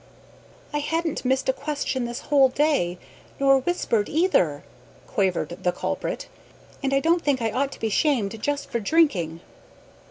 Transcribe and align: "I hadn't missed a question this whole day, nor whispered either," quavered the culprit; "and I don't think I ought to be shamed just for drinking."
"I 0.73 0.79
hadn't 0.79 1.23
missed 1.25 1.47
a 1.47 1.53
question 1.53 2.05
this 2.05 2.21
whole 2.21 2.49
day, 2.49 2.97
nor 3.39 3.59
whispered 3.59 4.09
either," 4.09 4.63
quavered 5.05 5.59
the 5.61 5.71
culprit; 5.71 6.25
"and 6.81 6.91
I 6.91 6.99
don't 6.99 7.21
think 7.21 7.39
I 7.39 7.51
ought 7.51 7.71
to 7.73 7.79
be 7.79 7.89
shamed 7.89 8.41
just 8.41 8.71
for 8.71 8.79
drinking." 8.79 9.41